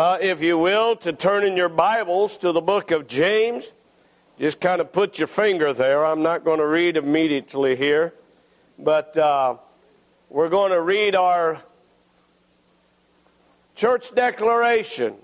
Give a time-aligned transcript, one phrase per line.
[0.00, 3.70] uh, if you will, to turn in your Bibles to the book of James.
[4.38, 6.06] Just kind of put your finger there.
[6.06, 8.14] I'm not going to read immediately here,
[8.78, 9.56] but uh,
[10.30, 11.60] we're going to read our
[13.74, 15.16] church declaration.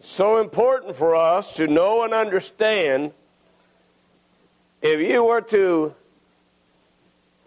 [0.00, 3.12] So important for us to know and understand.
[4.82, 5.94] If you were to,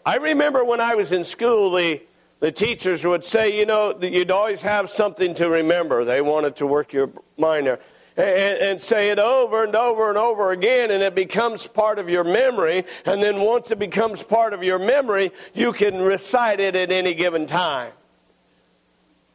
[0.06, 2.00] I remember when I was in school, the
[2.40, 6.06] the teachers would say, you know, you'd always have something to remember.
[6.06, 7.80] They wanted to work your mind there.
[8.16, 12.10] And, and, say it over and over and over again, and it becomes part of
[12.10, 12.84] your memory.
[13.06, 17.14] And then once it becomes part of your memory, you can recite it at any
[17.14, 17.92] given time.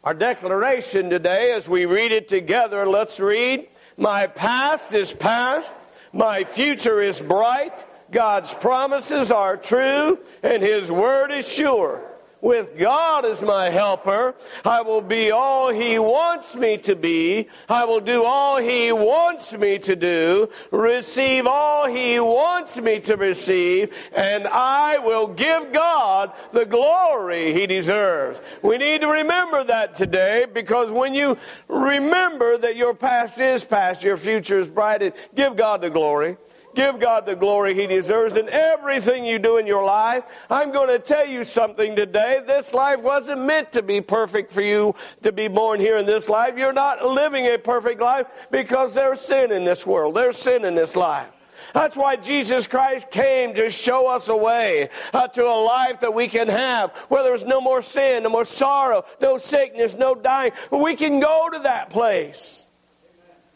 [0.02, 5.72] Our declaration today, as we read it together, let's read My past is past,
[6.12, 12.11] my future is bright, God's promises are true, and His word is sure.
[12.42, 17.48] With God as my helper, I will be all He wants me to be.
[17.68, 23.16] I will do all He wants me to do, receive all He wants me to
[23.16, 28.40] receive, and I will give God the glory He deserves.
[28.60, 34.02] We need to remember that today because when you remember that your past is past,
[34.02, 36.36] your future is bright, give God the glory.
[36.74, 40.24] Give God the glory He deserves in everything you do in your life.
[40.48, 42.42] I'm going to tell you something today.
[42.46, 46.28] This life wasn't meant to be perfect for you to be born here in this
[46.28, 46.56] life.
[46.56, 50.74] You're not living a perfect life because there's sin in this world, there's sin in
[50.74, 51.28] this life.
[51.74, 56.12] That's why Jesus Christ came to show us a way uh, to a life that
[56.12, 60.52] we can have where there's no more sin, no more sorrow, no sickness, no dying.
[60.70, 62.61] We can go to that place.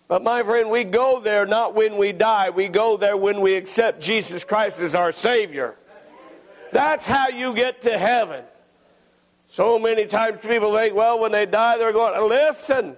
[0.08, 3.56] But my friend, we go there not when we die, we go there when we
[3.56, 5.76] accept Jesus Christ as our Savior.
[6.70, 8.44] That's how you get to heaven.
[9.48, 12.96] So many times people think, well, when they die, they're going, listen.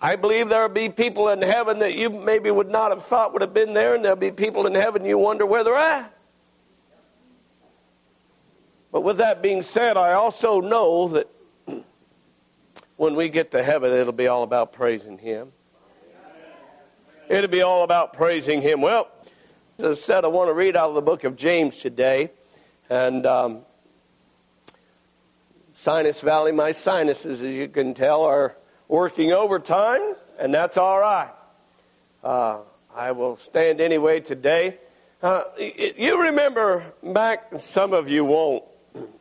[0.00, 3.32] I believe there will be people in heaven that you maybe would not have thought
[3.32, 6.04] would have been there, and there'll be people in heaven you wonder where they're at.
[6.04, 6.10] Ah.
[8.92, 11.28] But with that being said, I also know that
[13.00, 15.52] when we get to heaven, it'll be all about praising Him.
[17.30, 18.82] It'll be all about praising Him.
[18.82, 19.08] Well,
[19.78, 22.30] as I said, I want to read out of the book of James today.
[22.90, 23.60] And um,
[25.72, 28.54] Sinus Valley, my sinuses, as you can tell, are
[28.86, 31.30] working overtime, and that's all right.
[32.22, 32.58] Uh,
[32.94, 34.76] I will stand anyway today.
[35.22, 38.64] Uh, you remember back, some of you won't,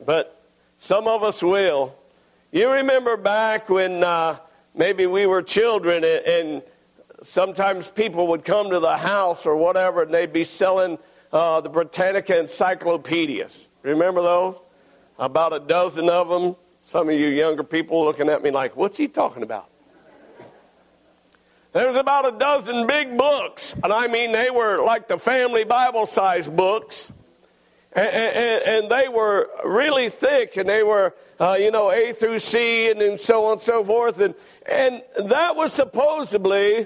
[0.06, 0.44] but
[0.76, 1.96] some of us will.
[2.52, 4.40] You remember back when uh,
[4.74, 6.64] maybe we were children and, and,
[7.22, 10.98] sometimes people would come to the house or whatever and they'd be selling
[11.34, 13.68] uh, the Britannica encyclopedias.
[13.84, 14.56] Remember those?
[15.18, 16.56] About a dozen of them.
[16.86, 19.70] Some of you younger people looking at me like, what's he talking about?
[21.74, 25.66] There was about a dozen big books, and I mean they were like the family
[25.66, 27.12] Bible size books.
[27.94, 32.38] And, and, and, they were really thick, and they were, uh, you know, A through
[32.38, 34.20] C, and, and so on and so forth.
[34.20, 34.36] And,
[34.70, 36.86] and that was supposedly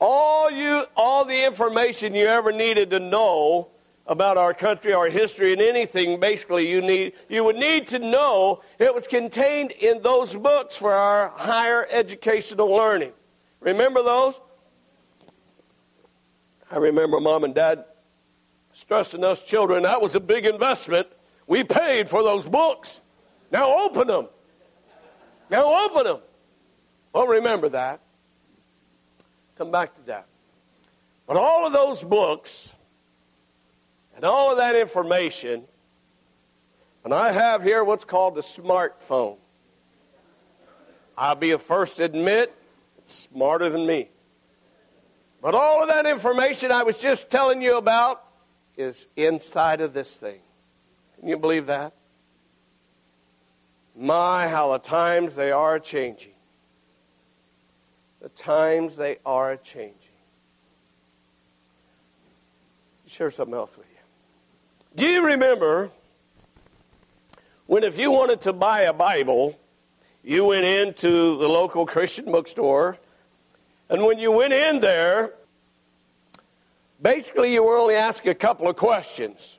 [0.00, 3.68] all, you, all the information you ever needed to know
[4.06, 8.62] about our country, our history, and anything basically you, need, you would need to know.
[8.78, 13.12] It was contained in those books for our higher educational learning.
[13.60, 14.40] Remember those?
[16.70, 17.84] I remember mom and dad
[18.72, 21.08] stressing us children that was a big investment.
[21.46, 23.00] We paid for those books.
[23.50, 24.28] Now open them.
[25.50, 26.18] Now open them.
[27.12, 28.00] Well, remember that.
[29.58, 30.26] Come back to that.
[31.26, 32.72] But all of those books
[34.14, 35.64] and all of that information,
[37.04, 39.36] and I have here what's called a smartphone.
[41.18, 42.54] I'll be the first to admit
[42.98, 44.08] it's smarter than me.
[45.42, 48.24] But all of that information I was just telling you about
[48.80, 50.40] is inside of this thing.
[51.18, 51.92] Can you believe that?
[53.94, 56.32] My, how the times they are changing.
[58.22, 59.94] The times they are changing.
[63.06, 64.96] Share something else with you.
[64.96, 65.90] Do you remember
[67.66, 69.58] when, if you wanted to buy a Bible,
[70.22, 72.98] you went into the local Christian bookstore,
[73.88, 75.34] and when you went in there,
[77.00, 79.58] Basically, you were only asked a couple of questions.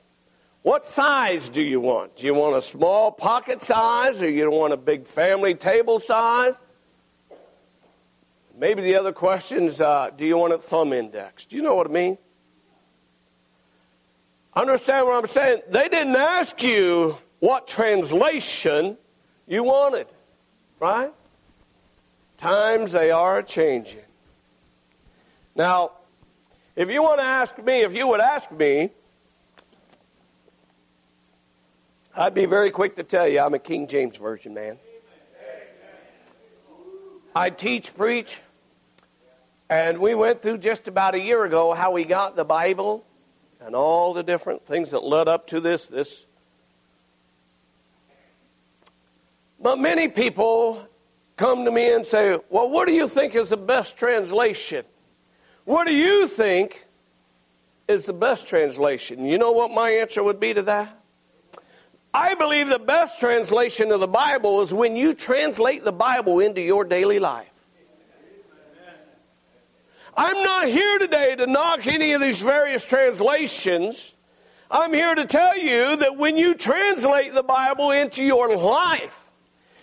[0.62, 2.16] What size do you want?
[2.16, 6.58] Do you want a small pocket size or you want a big family table size?
[8.56, 11.46] Maybe the other questions uh, do you want a thumb index?
[11.46, 12.16] Do you know what I mean?
[14.54, 15.62] Understand what I'm saying?
[15.68, 18.98] They didn't ask you what translation
[19.48, 20.06] you wanted.
[20.78, 21.12] Right?
[22.36, 24.00] Times they are changing.
[25.56, 25.92] Now,
[26.74, 28.90] if you want to ask me, if you would ask me,
[32.14, 34.78] I'd be very quick to tell you I'm a King James Version man.
[37.34, 38.40] I teach, preach,
[39.70, 43.06] and we went through just about a year ago how we got the Bible
[43.58, 45.86] and all the different things that led up to this.
[45.86, 46.26] This,
[49.58, 50.86] but many people
[51.36, 54.84] come to me and say, "Well, what do you think is the best translation?
[55.64, 56.86] What do you think
[57.88, 60.98] is the best translation?" You know what my answer would be to that?
[62.14, 66.60] I believe the best translation of the Bible is when you translate the Bible into
[66.60, 67.48] your daily life.
[70.14, 74.14] I'm not here today to knock any of these various translations.
[74.70, 79.18] I'm here to tell you that when you translate the Bible into your life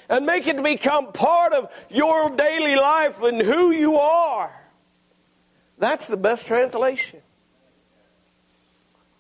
[0.08, 4.52] and make it become part of your daily life and who you are,
[5.80, 7.22] that's the best translation.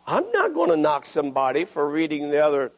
[0.05, 2.71] I'm not going to knock somebody for reading the other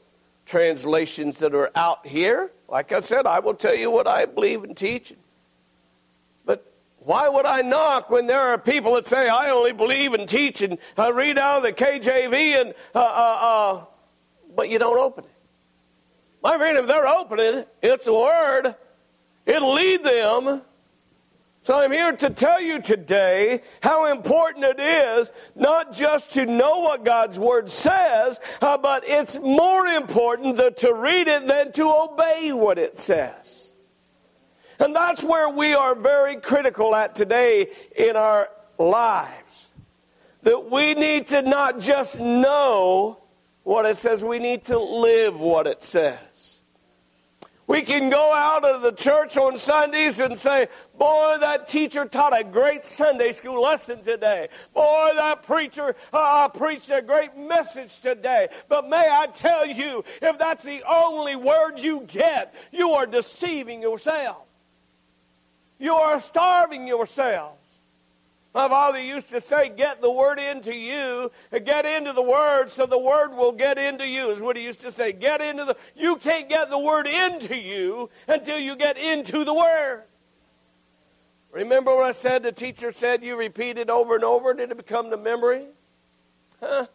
[0.46, 2.52] translations that are out here.
[2.68, 5.14] Like I said, I will tell you what I believe and teach.
[6.46, 10.28] But why would I knock when there are people that say, I only believe and
[10.28, 13.86] teach and I read out of the KJV and, uh, uh, uh,
[14.56, 15.32] but you don't open it?
[16.44, 18.76] My friend, if they're opening it, it's the Word.
[19.46, 20.62] It'll lead them
[21.64, 26.80] so I'm here to tell you today how important it is not just to know
[26.80, 32.52] what God's Word says, uh, but it's more important to read it than to obey
[32.52, 33.72] what it says.
[34.80, 38.50] And that's where we are very critical at today in our
[38.80, 39.72] lives.
[40.42, 43.22] That we need to not just know
[43.62, 46.31] what it says, we need to live what it says.
[47.72, 52.38] We can go out of the church on Sundays and say, Boy, that teacher taught
[52.38, 54.50] a great Sunday school lesson today.
[54.74, 58.50] Boy, that preacher uh, preached a great message today.
[58.68, 63.82] But may I tell you, if that's the only word you get, you are deceiving
[63.82, 64.46] yourself.
[65.80, 67.54] You are starving yourself.
[68.54, 71.32] My father used to say, Get the word into you,
[71.64, 74.82] get into the word so the word will get into you, is what he used
[74.82, 75.14] to say.
[75.14, 79.54] Get into the, you can't get the word into you until you get into the
[79.54, 80.04] word.
[81.52, 82.44] Remember what I said?
[82.44, 85.66] The teacher said you repeat it over and over, did it become the memory?
[86.60, 86.88] Huh?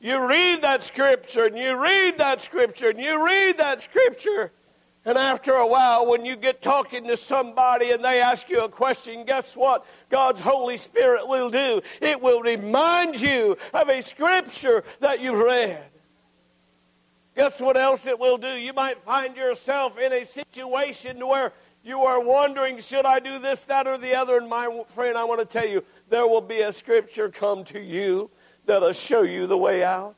[0.00, 4.52] You read that scripture and you read that scripture and you read that scripture
[5.04, 8.68] and after a while, when you get talking to somebody and they ask you a
[8.68, 11.82] question, guess what God's Holy Spirit will do?
[12.00, 15.84] It will remind you of a scripture that you've read.
[17.36, 18.48] Guess what else it will do?
[18.48, 21.52] You might find yourself in a situation where
[21.82, 24.38] you are wondering, should I do this, that, or the other?
[24.38, 27.80] And my friend, I want to tell you, there will be a scripture come to
[27.80, 28.30] you
[28.64, 30.14] that'll show you the way out.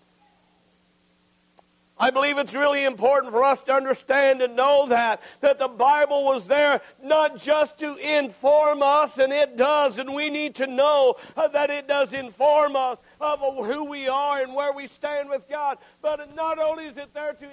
[1.99, 6.25] I believe it's really important for us to understand and know that, that the Bible
[6.25, 11.17] was there not just to inform us, and it does, and we need to know
[11.37, 15.49] uh, that it does inform us of who we are and where we stand with
[15.49, 17.49] God, but not only is it there to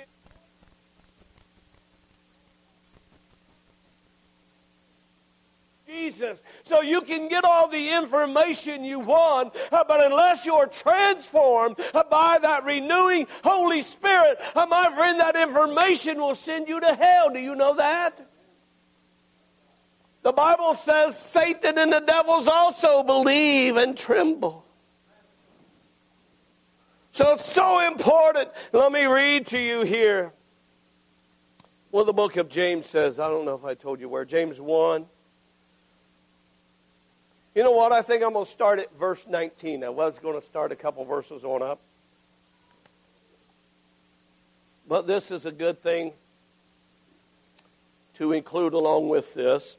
[5.94, 6.42] Jesus.
[6.64, 12.04] So you can get all the information you want, uh, but unless you're transformed uh,
[12.09, 17.30] by that renewing Holy Spirit, uh, my friend, that information will send you to hell.
[17.30, 18.28] Do you know that?
[20.23, 24.66] The Bible says Satan and the devils also believe and tremble.
[27.12, 28.50] So it's so important.
[28.71, 30.33] Let me read to you here
[31.92, 33.19] Well, the book of James says.
[33.19, 34.26] I don't know if I told you where.
[34.26, 35.06] James 1.
[37.56, 37.92] You know what?
[37.92, 39.83] I think I'm going to start at verse 19.
[39.83, 41.80] I was going to start a couple verses on up.
[44.88, 46.14] But this is a good thing
[48.16, 49.78] to include along with this.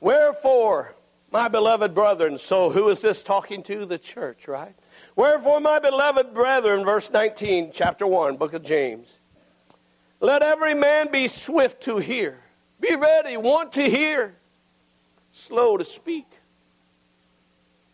[0.00, 0.94] Wherefore,
[1.30, 3.84] my beloved brethren, so who is this talking to?
[3.84, 4.74] The church, right?
[5.14, 9.18] Wherefore, my beloved brethren, verse 19, chapter 1, book of James.
[10.20, 12.40] Let every man be swift to hear,
[12.80, 14.34] be ready, want to hear,
[15.30, 16.37] slow to speak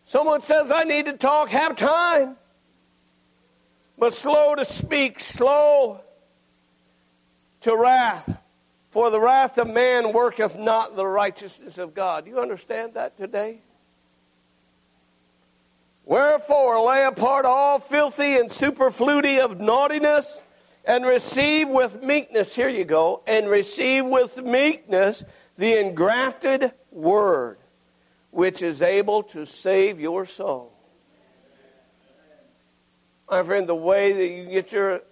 [0.05, 2.37] Someone says, I need to talk, have time.
[3.97, 6.01] But slow to speak, slow
[7.61, 8.37] to wrath.
[8.91, 12.25] For the wrath of man worketh not the righteousness of God.
[12.25, 13.59] Do you understand that today?
[16.05, 20.41] Wherefore, lay apart all filthy and superfluity of naughtiness
[20.85, 25.23] and receive with meekness, here you go, and receive with meekness
[25.57, 27.57] the engrafted word,
[28.35, 30.73] which is able to save your soul.
[33.31, 35.03] My friend, the way that you get your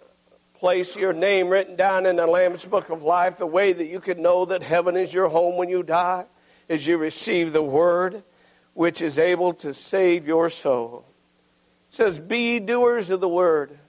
[0.55, 4.01] place, your name written down in the Lamb's Book of Life, the way that you
[4.01, 6.25] can know that heaven is your home when you die,
[6.67, 8.23] is you receive the word,
[8.73, 11.05] which is able to save your soul.
[11.87, 13.79] It says, Be doers of the word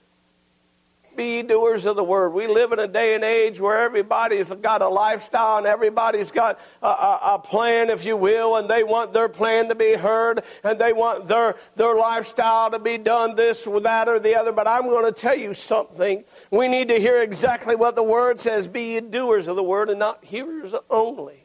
[1.16, 2.30] be doers of the word.
[2.30, 6.58] We live in a day and age where everybody's got a lifestyle and everybody's got
[6.82, 10.42] a, a, a, plan, if you will, and they want their plan to be heard
[10.62, 14.52] and they want their, their lifestyle to be done this or that or the other.
[14.52, 16.24] But I'm going to tell you something.
[16.50, 18.66] We need to hear exactly what the word says.
[18.66, 21.43] Be doers of the word and not hearers only.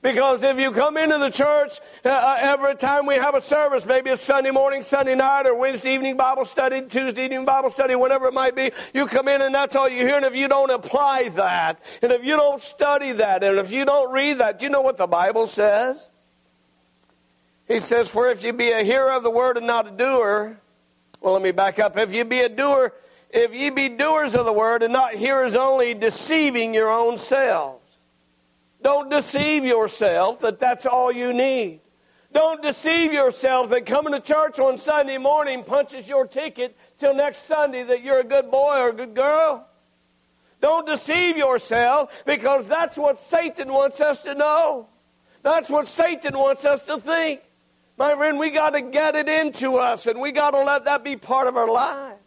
[0.00, 3.84] Because if you come into the church uh, uh, every time we have a service,
[3.84, 7.96] maybe it's Sunday morning, Sunday night, or Wednesday evening Bible study, Tuesday evening Bible study,
[7.96, 10.16] whatever it might be, you come in and that's all you hear.
[10.16, 13.84] And if you don't apply that, and if you don't study that, and if you
[13.84, 16.08] don't read that, do you know what the Bible says?
[17.66, 20.60] He says, For if you be a hearer of the word and not a doer,
[21.20, 21.96] well, let me back up.
[21.96, 22.94] If you be a doer,
[23.30, 27.77] if ye be doers of the word and not hearers only, deceiving your own selves.
[28.82, 31.80] Don't deceive yourself that that's all you need.
[32.32, 37.46] Don't deceive yourself that coming to church on Sunday morning punches your ticket till next
[37.46, 39.66] Sunday that you're a good boy or a good girl.
[40.60, 44.88] Don't deceive yourself because that's what Satan wants us to know.
[45.42, 47.40] That's what Satan wants us to think.
[47.96, 51.02] My friend, we got to get it into us and we got to let that
[51.02, 52.20] be part of our lives.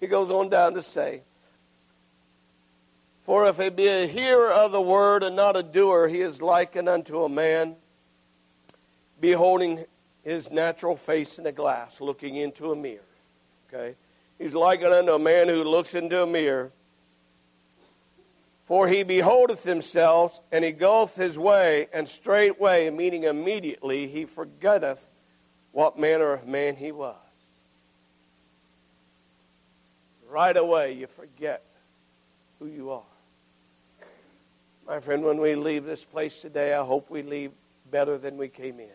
[0.00, 1.22] He goes on down to say,
[3.26, 6.40] for if he be a hearer of the word and not a doer, he is
[6.40, 7.74] likened unto a man
[9.20, 9.84] beholding
[10.22, 13.00] his natural face in a glass, looking into a mirror.
[13.68, 13.96] Okay?
[14.38, 16.70] He's likened unto a man who looks into a mirror.
[18.64, 25.10] For he beholdeth himself, and he goeth his way, and straightway, meaning immediately, he forgetteth
[25.72, 27.16] what manner of man he was.
[30.28, 31.64] Right away, you forget
[32.60, 33.02] who you are.
[34.86, 37.50] My friend, when we leave this place today, I hope we leave
[37.90, 38.90] better than we came in.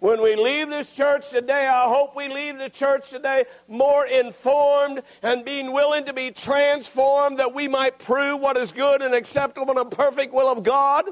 [0.00, 5.02] When we leave this church today, I hope we leave the church today more informed
[5.22, 9.78] and being willing to be transformed that we might prove what is good and acceptable
[9.78, 11.04] and perfect will of God.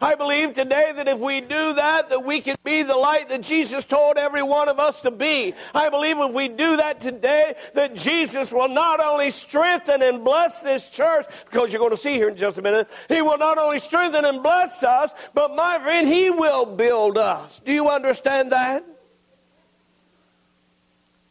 [0.00, 3.42] I believe today that if we do that, that we can be the light that
[3.42, 5.54] Jesus told every one of us to be.
[5.74, 10.60] I believe if we do that today, that Jesus will not only strengthen and bless
[10.60, 13.58] this church, because you're going to see here in just a minute, He will not
[13.58, 17.60] only strengthen and bless us, but my friend, He will build us.
[17.60, 18.84] Do you understand that?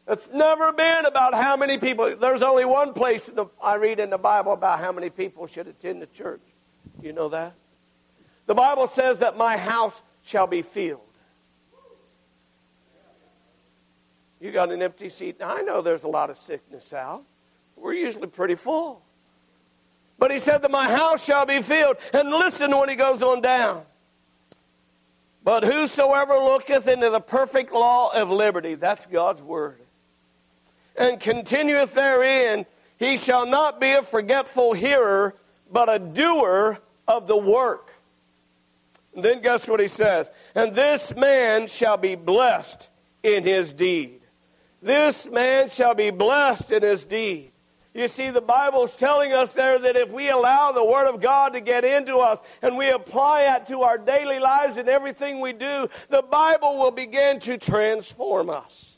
[0.07, 2.15] It's never been about how many people.
[2.15, 5.67] There's only one place the, I read in the Bible about how many people should
[5.67, 6.41] attend the church.
[7.01, 7.53] You know that?
[8.45, 11.01] The Bible says that my house shall be filled.
[14.39, 15.39] You got an empty seat.
[15.39, 17.23] Now, I know there's a lot of sickness out.
[17.77, 19.01] We're usually pretty full.
[20.19, 21.97] But he said that my house shall be filled.
[22.13, 23.85] And listen when he goes on down.
[25.43, 29.79] But whosoever looketh into the perfect law of liberty, that's God's word,
[30.95, 32.65] and continueth therein,
[32.97, 35.35] he shall not be a forgetful hearer,
[35.71, 37.92] but a doer of the work.
[39.15, 40.31] And then guess what he says?
[40.55, 42.89] And this man shall be blessed
[43.21, 44.21] in his deed.
[44.81, 47.51] This man shall be blessed in his deed.
[47.93, 51.53] You see, the Bible's telling us there that if we allow the Word of God
[51.53, 55.53] to get into us and we apply it to our daily lives and everything we
[55.53, 58.97] do, the Bible will begin to transform us.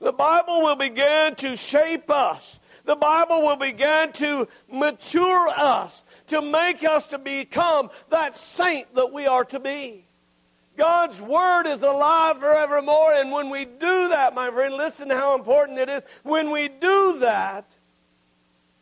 [0.00, 2.58] The Bible will begin to shape us.
[2.84, 6.02] The Bible will begin to mature us
[6.32, 10.06] to make us to become that saint that we are to be.
[10.78, 13.12] God's word is alive forevermore.
[13.12, 16.02] And when we do that, my friend, listen to how important it is.
[16.22, 17.76] When we do that,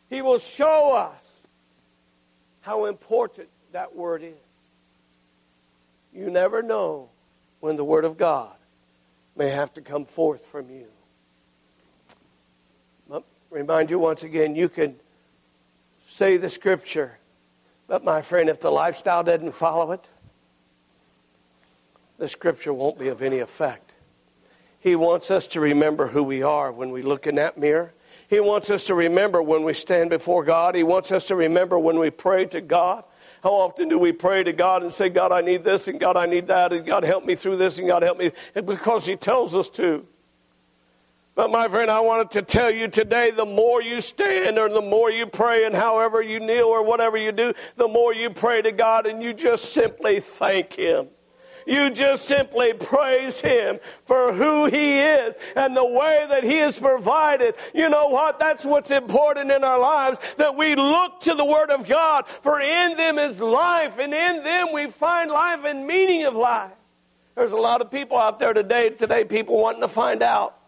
[0.09, 1.47] He will show us
[2.61, 4.33] how important that word is.
[6.13, 7.09] You never know
[7.59, 8.55] when the word of God
[9.35, 10.87] may have to come forth from you.
[13.49, 14.95] remind you once again, you can
[16.05, 17.17] say the scripture
[17.91, 20.07] but, my friend, if the lifestyle doesn't follow it,
[22.17, 23.91] the scripture won't be of any effect.
[24.79, 27.91] He wants us to remember who we are when we look in that mirror.
[28.29, 30.73] He wants us to remember when we stand before God.
[30.73, 33.03] He wants us to remember when we pray to God.
[33.43, 36.15] How often do we pray to God and say, God, I need this, and God,
[36.15, 38.31] I need that, and God, help me through this, and God, help me?
[38.53, 40.07] because He tells us to.
[41.41, 44.79] But my friend, I wanted to tell you today the more you stand or the
[44.79, 48.61] more you pray and however you kneel or whatever you do, the more you pray
[48.61, 51.07] to God and you just simply thank Him.
[51.65, 56.77] You just simply praise Him for who He is and the way that He has
[56.77, 57.55] provided.
[57.73, 58.37] You know what?
[58.37, 62.61] That's what's important in our lives that we look to the Word of God, for
[62.61, 66.73] in them is life, and in them we find life and meaning of life.
[67.33, 70.60] There's a lot of people out there today, today, people wanting to find out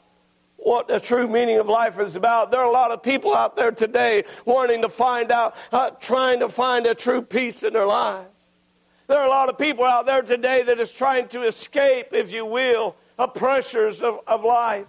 [0.63, 2.51] what the true meaning of life is about.
[2.51, 6.39] There are a lot of people out there today wanting to find out, uh, trying
[6.39, 8.29] to find a true peace in their lives.
[9.07, 12.31] There are a lot of people out there today that is trying to escape, if
[12.31, 14.87] you will, the pressures of, of life.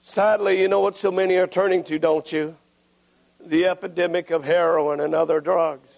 [0.00, 2.56] Sadly, you know what so many are turning to, don't you?
[3.44, 5.90] The epidemic of heroin and other drugs.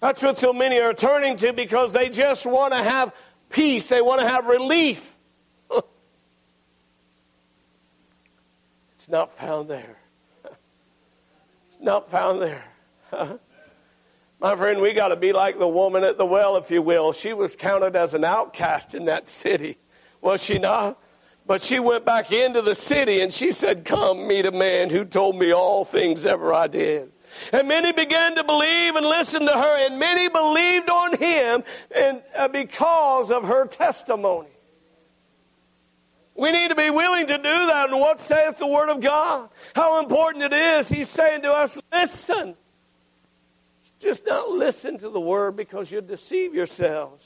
[0.00, 3.14] That's what so many are turning to because they just want to have
[3.48, 5.11] peace, they want to have relief.
[9.02, 9.96] It's not found there.
[10.44, 12.62] it's not found there.
[14.40, 17.12] My friend, we got to be like the woman at the well, if you will.
[17.12, 19.76] She was counted as an outcast in that city,
[20.20, 21.00] was she not?
[21.44, 25.04] But she went back into the city and she said, Come meet a man who
[25.04, 27.10] told me all things ever I did.
[27.52, 32.22] And many began to believe and listen to her, and many believed on him and,
[32.36, 34.52] uh, because of her testimony.
[36.42, 37.88] We need to be willing to do that.
[37.88, 39.48] And what saith the Word of God?
[39.76, 40.88] How important it is.
[40.88, 42.56] He's saying to us, Listen.
[44.00, 47.24] Just not listen to the word because you'll deceive yourselves.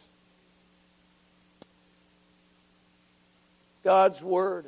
[3.83, 4.67] God's word.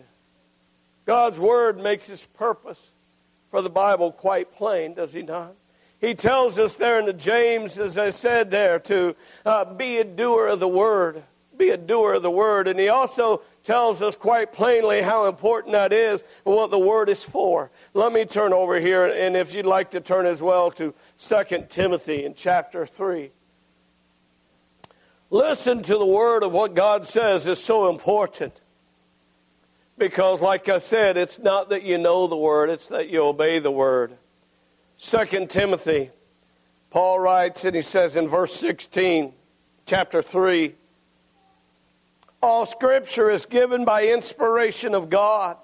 [1.04, 2.92] God's word makes his purpose
[3.50, 5.52] for the Bible quite plain, does he not?
[6.00, 9.14] He tells us there in the James, as I said there, to
[9.44, 11.22] uh, be a doer of the word.
[11.58, 12.68] Be a doer of the word.
[12.68, 17.10] And he also tells us quite plainly how important that is and what the word
[17.10, 17.70] is for.
[17.92, 21.66] Let me turn over here, and if you'd like to turn as well to 2
[21.68, 23.30] Timothy in chapter 3.
[25.28, 28.58] Listen to the word of what God says is so important.
[29.98, 33.58] Because, like I said, it's not that you know the word, it's that you obey
[33.58, 34.16] the word.
[34.98, 36.10] 2 Timothy,
[36.88, 39.34] Paul writes, and he says in verse 16,
[39.84, 40.74] chapter 3
[42.42, 45.56] All scripture is given by inspiration of God.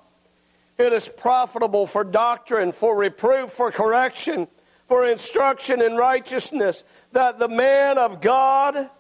[0.77, 4.49] It is profitable for doctrine, for reproof, for correction
[4.87, 8.91] for instruction in righteousness, that the man of God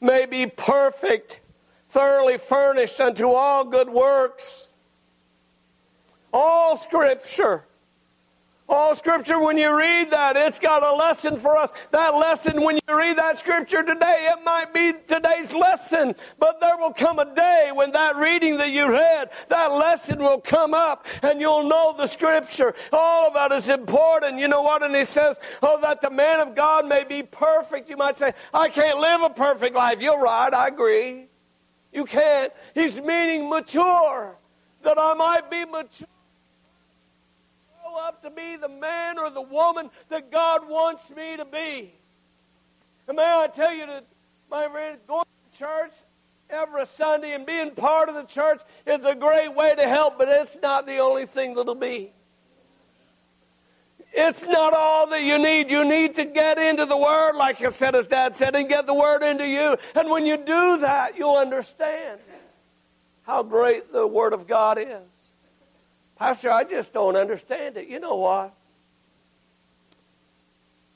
[0.00, 1.40] may be perfect,
[1.88, 4.68] thoroughly furnished unto all good works.
[6.32, 7.64] All scripture
[8.66, 11.70] all scripture, when you read that, it's got a lesson for us.
[11.90, 16.76] That lesson, when you read that scripture today, it might be today's lesson, but there
[16.78, 21.06] will come a day when that reading that you read, that lesson will come up
[21.22, 22.74] and you'll know the scripture.
[22.90, 24.38] All of that is important.
[24.38, 24.82] You know what?
[24.82, 27.90] And he says, Oh, that the man of God may be perfect.
[27.90, 30.00] You might say, I can't live a perfect life.
[30.00, 30.52] You're right.
[30.52, 31.26] I agree.
[31.92, 32.52] You can't.
[32.74, 34.36] He's meaning mature,
[34.82, 36.08] that I might be mature
[37.96, 41.94] up to be the man or the woman that God wants me to be.
[43.06, 44.06] And may I tell you that,
[44.50, 45.92] my friend, going to church
[46.48, 50.28] every Sunday and being part of the church is a great way to help, but
[50.28, 52.12] it's not the only thing that'll be.
[54.16, 55.72] It's not all that you need.
[55.72, 58.86] You need to get into the Word, like I said, as Dad said, and get
[58.86, 59.76] the Word into you.
[59.96, 62.20] And when you do that, you'll understand
[63.22, 65.13] how great the Word of God is.
[66.16, 67.88] Pastor, I just don't understand it.
[67.88, 68.54] You know what?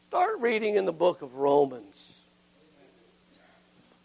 [0.07, 2.18] Start reading in the book of Romans.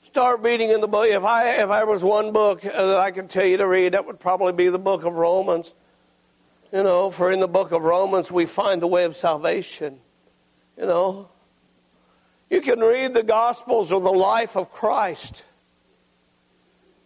[0.02, 1.08] Start reading in the book.
[1.08, 3.94] If I if I was one book uh, that I could tell you to read,
[3.94, 5.74] that would probably be the book of Romans.
[6.72, 10.00] You know, for in the book of Romans we find the way of salvation.
[10.78, 11.30] You know,
[12.50, 15.44] you can read the Gospels or the life of Christ.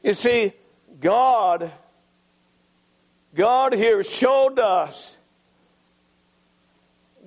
[0.03, 0.53] You see,
[0.99, 1.71] God
[3.37, 5.15] God here showed us,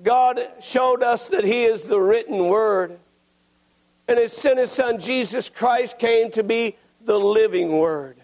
[0.03, 2.99] God showed us that He is the written Word.
[4.09, 8.17] And His sent His Son Jesus Christ came to be the living Word.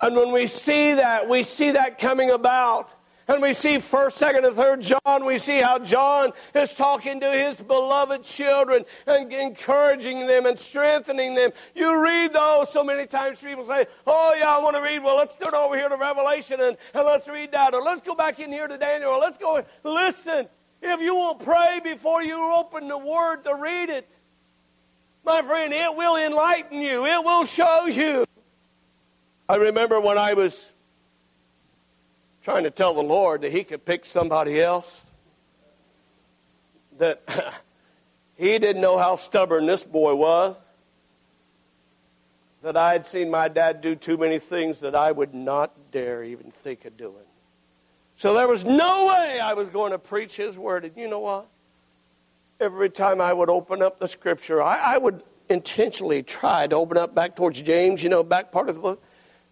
[0.00, 2.92] And when we see that, we see that coming about.
[3.28, 7.30] And we see first, second, and third John, we see how John is talking to
[7.30, 11.52] his beloved children and encouraging them and strengthening them.
[11.74, 15.02] You read those so many times people say, Oh yeah, I want to read.
[15.02, 17.74] Well, let's turn over here to Revelation and, and let's read that.
[17.74, 19.12] Or let's go back in here to Daniel.
[19.12, 20.48] Or let's go listen.
[20.82, 24.16] If you will pray before you open the word to read it,
[25.24, 27.06] my friend, it will enlighten you.
[27.06, 28.24] It will show you.
[29.48, 30.72] I remember when I was
[32.42, 35.04] trying to tell the Lord that He could pick somebody else,
[36.98, 37.22] that
[38.36, 40.56] He didn't know how stubborn this boy was,
[42.62, 46.24] that I had seen my dad do too many things that I would not dare
[46.24, 47.14] even think of doing.
[48.16, 50.84] So there was no way I was going to preach His word.
[50.84, 51.48] And you know what?
[52.60, 56.96] Every time I would open up the scripture, I, I would intentionally try to open
[56.96, 59.02] up back towards James, you know, back part of the book.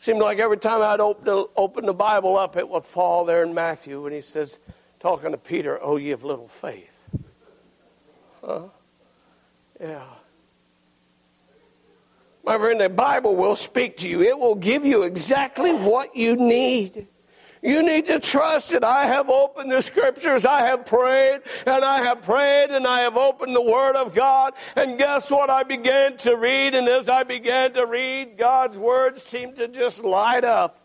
[0.00, 3.42] Seemed like every time I'd open the, open the Bible up, it would fall there
[3.42, 4.58] in Matthew when he says,
[4.98, 7.10] talking to Peter, Oh, ye of little faith.
[8.42, 8.62] Huh?
[9.78, 10.04] Yeah.
[12.42, 14.22] My friend, the Bible will speak to you.
[14.22, 17.06] It will give you exactly what you need.
[17.62, 18.82] You need to trust it.
[18.82, 20.46] I have opened the scriptures.
[20.46, 24.54] I have prayed and I have prayed and I have opened the Word of God.
[24.76, 25.50] And guess what?
[25.50, 26.74] I began to read.
[26.74, 30.78] And as I began to read, God's Word seemed to just light up.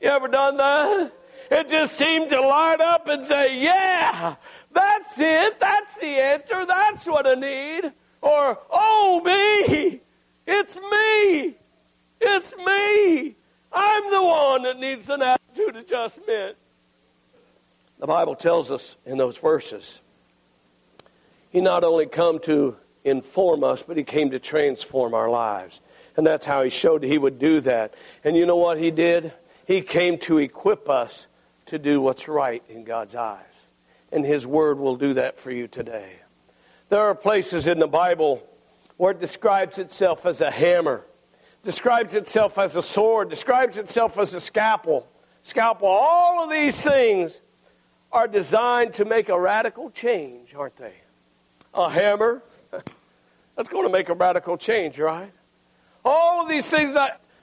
[0.00, 1.12] You ever done that?
[1.50, 4.36] It just seemed to light up and say, Yeah,
[4.70, 5.58] that's it.
[5.58, 6.64] That's the answer.
[6.64, 7.92] That's what I need.
[8.20, 10.00] Or, Oh, me.
[10.46, 11.56] It's me.
[12.20, 13.36] It's me.
[13.72, 16.56] I'm the one that needs an attitude adjustment.
[17.98, 20.00] The Bible tells us in those verses,
[21.50, 25.80] He not only come to inform us, but He came to transform our lives.
[26.16, 27.94] And that's how He showed He would do that.
[28.24, 29.32] And you know what He did?
[29.66, 31.26] He came to equip us
[31.66, 33.66] to do what's right in God's eyes.
[34.10, 36.16] And His Word will do that for you today.
[36.88, 38.42] There are places in the Bible
[38.96, 41.04] where it describes itself as a hammer
[41.62, 45.08] describes itself as a sword, describes itself as a scalpel.
[45.42, 45.88] Scalpel.
[45.88, 47.40] All of these things
[48.12, 50.94] are designed to make a radical change, aren't they?
[51.74, 52.42] A hammer,
[53.56, 55.32] that's going to make a radical change, right?
[56.04, 56.96] All of these things,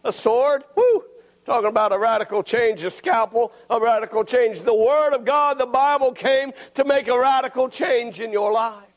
[0.03, 1.03] a sword, whoo,
[1.45, 4.61] talking about a radical change, a scalpel, a radical change.
[4.61, 8.88] The Word of God, the Bible came to make a radical change in your life.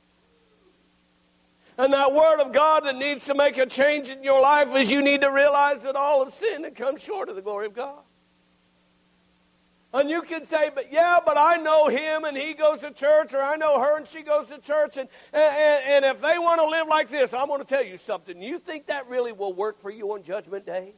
[1.82, 4.92] And that word of God that needs to make a change in your life is
[4.92, 7.74] you need to realize that all of sin and come short of the glory of
[7.74, 7.98] God.
[9.92, 13.34] And you can say, but yeah, but I know him and he goes to church,
[13.34, 16.60] or I know her and she goes to church, and, and, and if they want
[16.60, 18.40] to live like this, I'm going to tell you something.
[18.40, 20.94] You think that really will work for you on Judgment Day?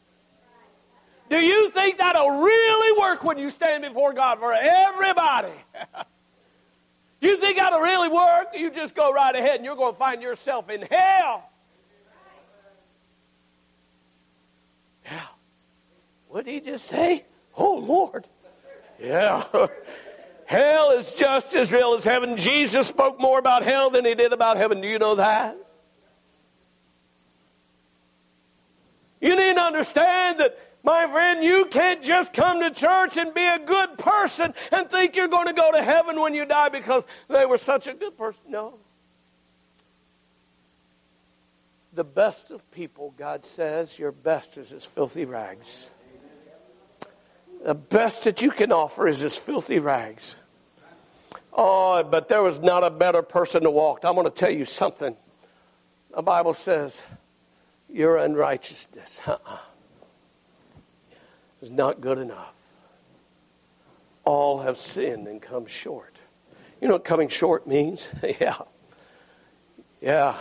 [1.30, 5.48] Do you think that'll really work when you stand before God for everybody?
[7.20, 8.48] You think that'll really work?
[8.54, 11.50] You just go right ahead and you're going to find yourself in hell.
[15.04, 15.20] Yeah.
[16.28, 17.24] What did he just say?
[17.56, 18.26] Oh, Lord.
[19.00, 19.44] Yeah.
[20.46, 22.36] hell is just as real as heaven.
[22.36, 24.80] Jesus spoke more about hell than he did about heaven.
[24.80, 25.56] Do you know that?
[29.20, 33.44] You need to understand that my friend, you can't just come to church and be
[33.44, 37.06] a good person and think you're going to go to heaven when you die because
[37.28, 38.42] they were such a good person.
[38.48, 38.78] No.
[41.94, 45.90] The best of people, God says, your best is as filthy rags.
[47.64, 50.34] The best that you can offer is as filthy rags.
[51.50, 54.00] Oh, but there was not a better person to walk.
[54.04, 55.16] I'm going to tell you something.
[56.14, 57.02] The Bible says,
[57.88, 59.22] your unrighteousness.
[59.26, 59.58] Uh-uh
[61.64, 62.52] is not good enough.
[64.24, 66.18] All have sinned and come short.
[66.80, 68.10] You know what coming short means?
[68.40, 68.56] yeah.
[70.02, 70.36] Yeah.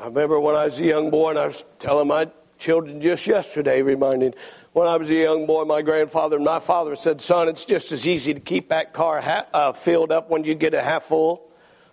[0.00, 3.26] I remember when I was a young boy, and I was telling my children just
[3.26, 4.32] yesterday, reminding
[4.72, 7.92] when I was a young boy, my grandfather and my father said, Son, it's just
[7.92, 11.04] as easy to keep that car ha- uh, filled up when you get it half
[11.04, 11.46] full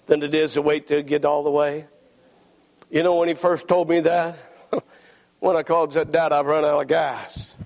[0.06, 1.88] than it is to wait to get all the way.
[2.89, 4.38] You know when he first told me that?
[5.39, 7.58] when I called said, Dad, I've run out of gas.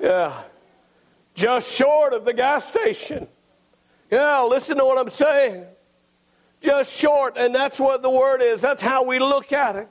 [0.00, 0.42] Yeah.
[1.34, 3.28] Just short of the gas station.
[4.10, 5.66] Yeah, listen to what I'm saying.
[6.60, 8.60] Just short, and that's what the word is.
[8.60, 9.88] That's how we look at it.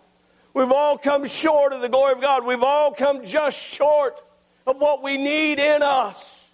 [0.54, 2.44] We've all come short of the glory of God.
[2.46, 4.22] We've all come just short
[4.66, 6.52] of what we need in us.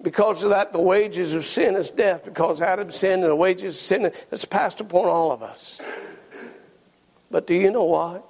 [0.00, 2.24] Because of that, the wages of sin is death.
[2.24, 5.80] Because Adam sinned and the wages of sin is passed upon all of us.
[7.30, 8.27] But do you know what?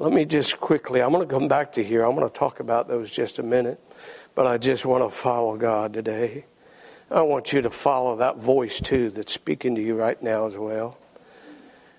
[0.00, 2.04] Let me just quickly, I'm going to come back to here.
[2.04, 3.80] I'm going to talk about those just a minute.
[4.36, 6.44] But I just want to follow God today.
[7.10, 10.56] I want you to follow that voice too that's speaking to you right now as
[10.56, 10.98] well.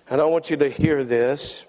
[0.08, 1.66] And I want you to hear this.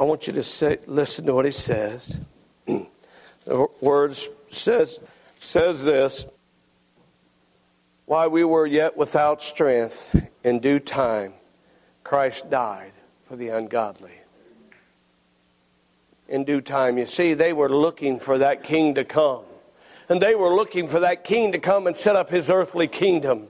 [0.00, 2.18] I want you to say, listen to what he says.
[2.66, 4.98] the words says
[5.38, 6.26] says this.
[8.04, 11.34] Why we were yet without strength, in due time,
[12.02, 12.92] Christ died
[13.28, 14.25] for the ungodly.
[16.28, 19.44] In due time, you see, they were looking for that king to come.
[20.08, 23.48] And they were looking for that king to come and set up his earthly kingdom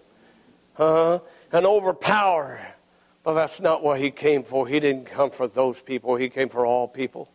[0.78, 1.20] uh-huh,
[1.52, 2.74] and overpower.
[3.22, 4.68] But that's not what he came for.
[4.68, 7.30] He didn't come for those people, he came for all people.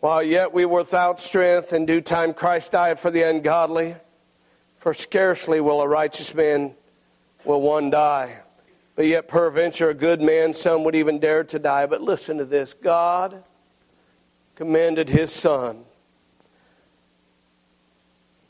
[0.00, 3.94] While yet we were without strength, in due time Christ died for the ungodly.
[4.78, 6.74] For scarcely will a righteous man
[7.44, 8.40] will one die.
[8.94, 11.86] But yet peradventure a good man, some would even dare to die.
[11.86, 13.42] But listen to this God
[14.54, 15.84] commended his son,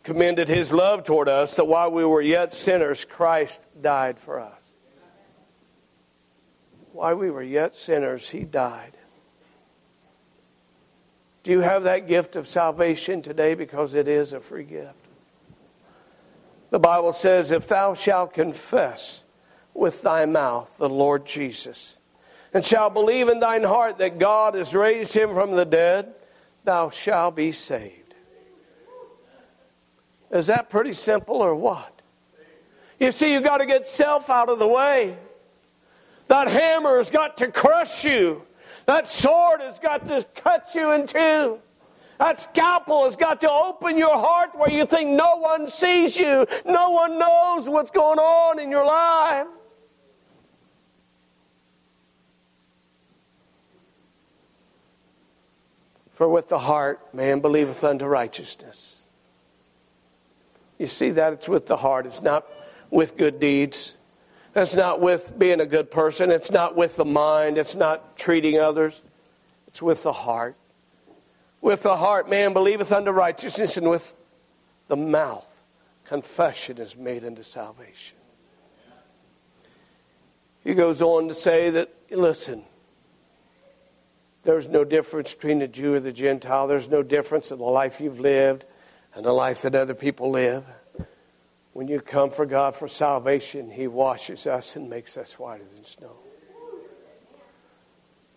[0.02, 4.62] commended his love toward us, that while we were yet sinners, Christ died for us.
[6.92, 8.96] While we were yet sinners, he died.
[11.44, 13.54] Do you have that gift of salvation today?
[13.54, 14.94] Because it is a free gift.
[16.70, 19.21] The Bible says, If thou shalt confess
[19.74, 21.96] with thy mouth the Lord Jesus,
[22.52, 26.14] and shalt believe in thine heart that God has raised him from the dead,
[26.64, 28.14] thou shalt be saved.
[30.30, 32.00] Is that pretty simple or what?
[32.98, 35.16] You see, you've got to get self out of the way.
[36.28, 38.42] That hammer has got to crush you.
[38.86, 41.58] That sword has got to cut you in two.
[42.18, 46.46] That scalpel has got to open your heart where you think no one sees you,
[46.64, 49.46] no one knows what's going on in your life.
[56.22, 59.06] For with the heart man believeth unto righteousness.
[60.78, 61.32] You see that?
[61.32, 62.46] It's with the heart, it's not
[62.90, 63.96] with good deeds.
[64.54, 66.30] It's not with being a good person.
[66.30, 67.58] It's not with the mind.
[67.58, 69.02] It's not treating others.
[69.66, 70.54] It's with the heart.
[71.60, 74.14] With the heart, man believeth unto righteousness, and with
[74.86, 75.64] the mouth,
[76.04, 78.16] confession is made unto salvation.
[80.62, 82.62] He goes on to say that, listen,
[84.44, 86.66] there's no difference between the Jew and the Gentile.
[86.66, 88.64] There's no difference in the life you've lived
[89.14, 90.64] and the life that other people live.
[91.72, 95.84] When you come for God for salvation, He washes us and makes us whiter than
[95.84, 96.16] snow.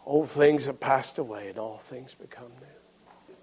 [0.06, 3.36] Old things have passed away and all things become new.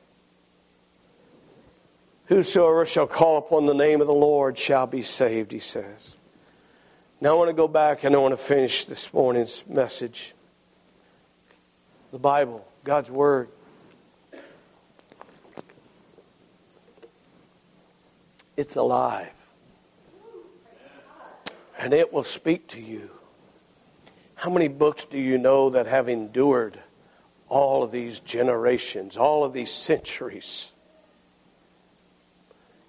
[2.27, 6.17] Whosoever shall call upon the name of the Lord shall be saved, he says.
[7.21, 10.35] Now I want to go back and I want to finish this morning's message.
[12.13, 13.49] The Bible, God's Word.
[18.55, 19.33] It's alive.
[21.79, 23.11] And it will speak to you.
[24.35, 26.79] How many books do you know that have endured
[27.49, 30.71] all of these generations, all of these centuries?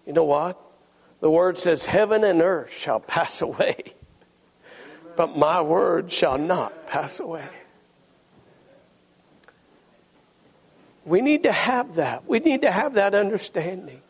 [0.06, 0.60] You know what?
[1.22, 3.78] The word says, Heaven and earth shall pass away,
[5.16, 7.48] but my word shall not pass away.
[11.06, 12.28] We need to have that.
[12.28, 14.02] We need to have that understanding.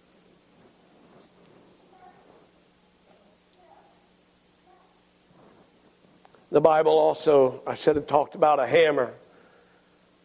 [6.51, 9.11] The Bible also, I said it talked about a hammer,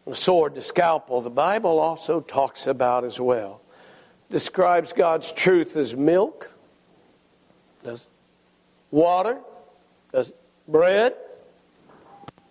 [0.05, 1.21] a sword, the scalpel.
[1.21, 3.61] The Bible also talks about as well
[4.29, 6.51] describes God's truth as milk,
[7.83, 8.07] does
[8.91, 9.39] water,
[10.11, 10.31] does
[10.67, 11.15] bread,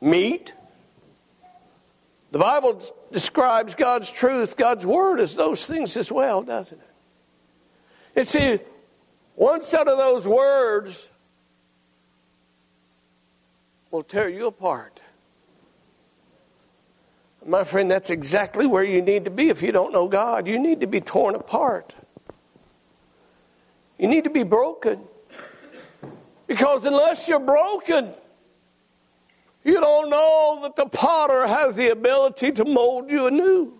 [0.00, 0.54] meat.
[2.38, 6.90] The Bible describes God's truth, God's word as those things as well, doesn't it?
[8.14, 8.60] And see,
[9.34, 11.10] one set of those words
[13.90, 15.00] will tear you apart.
[17.44, 20.46] My friend, that's exactly where you need to be if you don't know God.
[20.46, 21.92] You need to be torn apart.
[23.98, 25.00] You need to be broken.
[26.46, 28.14] Because unless you're broken,
[29.68, 33.74] you don't know that the potter has the ability to mold you anew.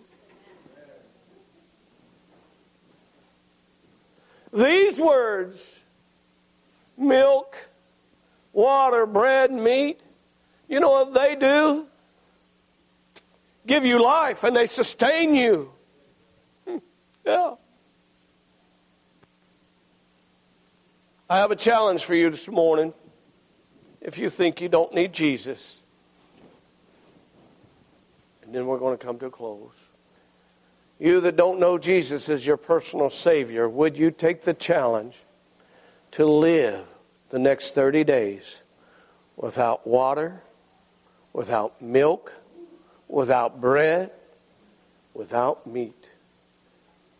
[4.51, 5.83] These words
[6.97, 7.55] milk,
[8.53, 10.01] water, bread, meat
[10.69, 11.87] you know what they do?
[13.65, 15.71] give you life and they sustain you.
[16.67, 16.77] Hmm,
[17.23, 17.53] yeah.
[21.29, 22.93] I have a challenge for you this morning.
[24.01, 25.78] If you think you don't need Jesus,
[28.49, 29.75] and then we're going to come to a close.
[30.97, 35.19] You that don't know Jesus as your personal Savior, would you take the challenge
[36.13, 36.89] to live
[37.29, 38.63] the next 30 days
[39.37, 40.41] without water,
[41.31, 42.33] without milk,
[43.07, 44.09] without bread,
[45.13, 46.09] without meat.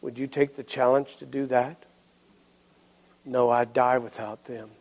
[0.01, 1.83] Would you take the challenge to do that?
[3.23, 4.71] No, I'd die without them.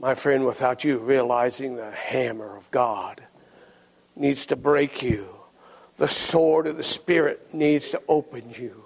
[0.00, 3.20] My friend, without you realizing the hammer of God
[4.14, 5.28] needs to break you,
[5.96, 8.84] the sword of the Spirit needs to open you,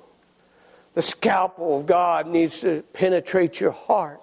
[0.94, 4.20] the scalpel of God needs to penetrate your heart,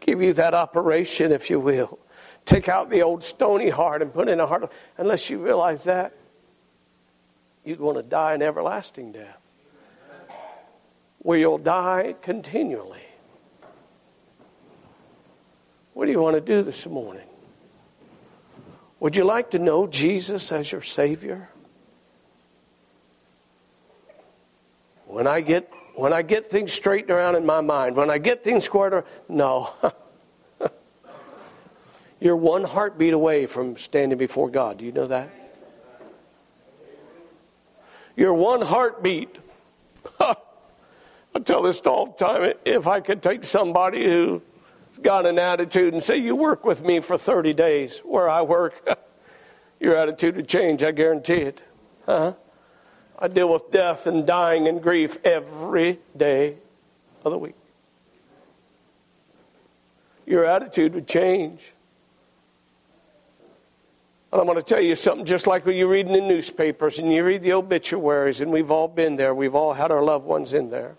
[0.00, 1.98] give you that operation, if you will.
[2.44, 4.72] Take out the old stony heart and put in a heart.
[4.98, 6.12] Unless you realize that,
[7.64, 9.48] you're going to die an everlasting death,
[11.18, 13.02] where you'll die continually.
[15.94, 17.26] What do you want to do this morning?
[19.00, 21.48] Would you like to know Jesus as your Savior?
[25.06, 28.44] When I get when I get things straightened around in my mind, when I get
[28.44, 29.74] things squared around, no.
[32.20, 34.78] You're one heartbeat away from standing before God.
[34.78, 35.30] Do you know that?
[38.16, 39.36] You're one heartbeat.
[40.20, 40.36] I
[41.44, 42.52] tell this all the time.
[42.64, 44.42] If I could take somebody who's
[44.98, 48.88] got an attitude and say, You work with me for 30 days where I work,
[49.80, 51.62] your attitude would change, I guarantee it.
[52.06, 52.34] Huh?
[53.18, 56.56] I deal with death and dying and grief every day
[57.24, 57.54] of the week.
[60.26, 61.72] Your attitude would change.
[64.32, 66.98] And I'm going to tell you something just like when you read in the newspapers
[66.98, 70.24] and you read the obituaries, and we've all been there, we've all had our loved
[70.24, 70.96] ones in there.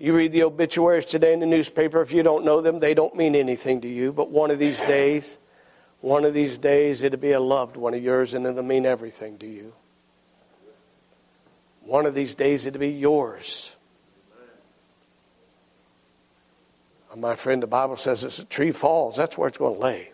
[0.00, 3.14] You read the obituaries today in the newspaper, if you don't know them, they don't
[3.14, 4.14] mean anything to you.
[4.14, 5.38] But one of these days,
[6.00, 9.36] one of these days, it'll be a loved one of yours and it'll mean everything
[9.40, 9.74] to you.
[11.82, 13.76] One of these days, it'll be yours.
[17.12, 19.80] And my friend, the Bible says as a tree falls, that's where it's going to
[19.80, 20.12] lay.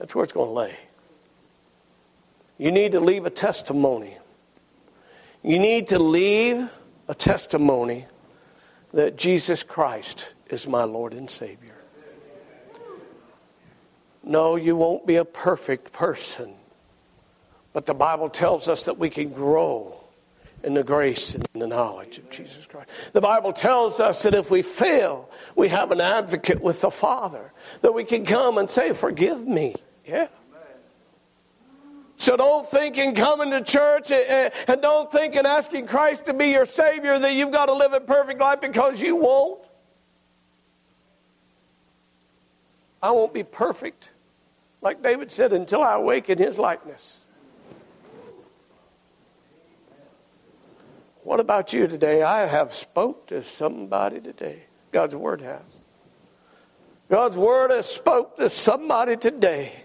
[0.00, 0.76] That's where it's going to lay.
[2.58, 4.16] You need to leave a testimony.
[5.40, 6.68] You need to leave
[7.06, 8.06] a testimony
[8.92, 11.74] that Jesus Christ is my Lord and Savior.
[14.22, 16.54] No, you won't be a perfect person.
[17.72, 20.00] But the Bible tells us that we can grow
[20.62, 22.88] in the grace and the knowledge of Jesus Christ.
[23.12, 27.52] The Bible tells us that if we fail, we have an advocate with the Father,
[27.80, 29.76] that we can come and say, Forgive me.
[30.04, 30.28] Yeah.
[32.20, 36.48] So don't think in coming to church and don't think in asking Christ to be
[36.48, 39.64] your Savior that you've got to live a perfect life because you won't.
[43.02, 44.10] I won't be perfect,
[44.82, 47.24] like David said, until I awaken his likeness.
[51.22, 52.22] What about you today?
[52.22, 54.64] I have spoke to somebody today.
[54.92, 55.62] God's word has.
[57.08, 59.84] God's word has spoke to somebody today.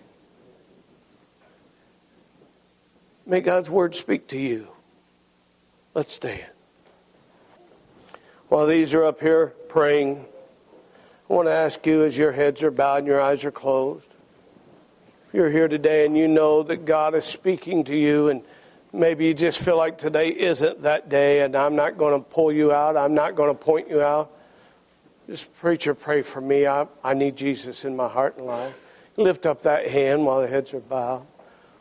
[3.25, 4.67] May God's word speak to you.
[5.95, 6.45] Let's stand.
[8.49, 10.25] While these are up here praying,
[11.29, 14.07] I want to ask you as your heads are bowed and your eyes are closed.
[15.27, 18.43] If you're here today and you know that God is speaking to you, and
[18.93, 22.51] maybe you just feel like today isn't that day, and I'm not going to pull
[22.51, 24.31] you out, I'm not going to point you out.
[25.27, 26.67] Just preacher, pray for me.
[26.67, 28.75] I, I need Jesus in my heart and life.
[29.17, 31.25] Lift up that hand while the heads are bowed.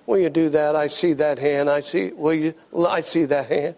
[0.06, 0.76] Will you do that?
[0.76, 1.70] I see that hand.
[1.70, 2.12] I see.
[2.12, 2.54] Will you?
[2.76, 3.76] I see that hand.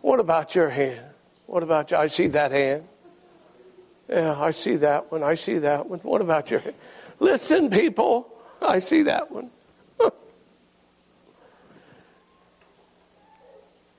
[0.00, 1.04] What about your hand?
[1.46, 1.96] What about you?
[1.96, 2.84] I see that hand.
[4.08, 5.22] Yeah, I see that one.
[5.22, 6.00] I see that one.
[6.00, 6.76] What about your hand?
[7.18, 8.28] Listen, people.
[8.62, 9.50] I see that one.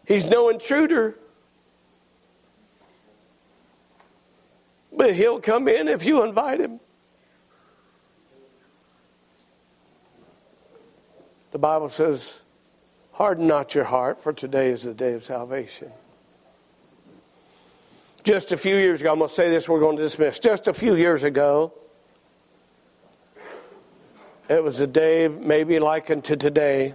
[0.06, 1.18] He's no intruder.
[4.94, 6.80] But he'll come in if you invite him.
[11.52, 12.40] The Bible says,
[13.14, 15.92] Harden not your heart, for today is the day of salvation.
[18.24, 20.40] Just a few years ago, I'm going to say this, we're going to dismiss.
[20.40, 21.74] Just a few years ago,
[24.48, 26.94] it was a day maybe like unto today.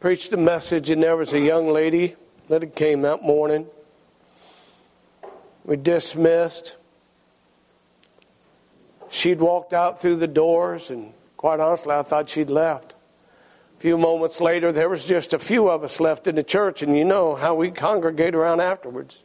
[0.00, 2.16] Preached a message, and there was a young lady
[2.48, 3.66] that had came that morning.
[5.64, 6.76] We dismissed.
[9.10, 12.92] She'd walked out through the doors and Quite honestly, I thought she'd left.
[13.78, 16.82] A few moments later, there was just a few of us left in the church,
[16.82, 19.22] and you know how we congregate around afterwards.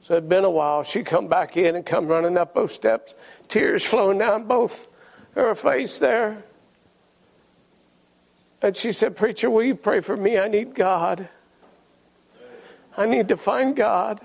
[0.00, 0.82] So it'd been a while.
[0.82, 3.14] She come back in and come running up those steps,
[3.48, 4.88] tears flowing down both
[5.34, 6.42] her face there.
[8.62, 10.38] And she said, Preacher, will you pray for me?
[10.38, 11.28] I need God.
[12.96, 14.22] I need to find God.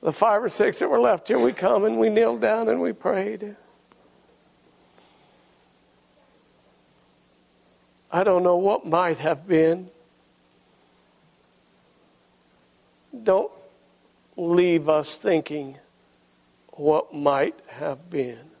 [0.00, 2.80] The five or six that were left here, we come and we kneel down and
[2.80, 3.56] we prayed.
[8.12, 9.90] I don't know what might have been.
[13.22, 13.50] Don't,
[14.36, 15.78] leave us thinking
[16.72, 18.51] what might have been.